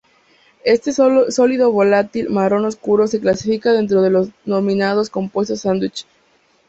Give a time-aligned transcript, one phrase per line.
[0.65, 6.07] Este sólido volátil, marrón oscuro, se clasifica dentro de los denominados compuestos sándwich.